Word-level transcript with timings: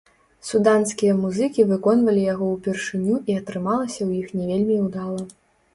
Суданскія 0.51 1.17
музыкі 1.17 1.65
выконвалі 1.73 2.21
яго 2.33 2.45
ўпершыню 2.55 3.15
і 3.33 3.39
атрымалася 3.43 3.99
ў 3.99 4.25
іх 4.25 4.35
не 4.41 4.45
вельмі 4.51 4.77
ўдала. 4.89 5.23